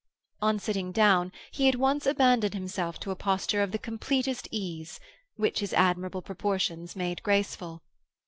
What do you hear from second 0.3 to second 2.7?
On sitting down, he at once abandoned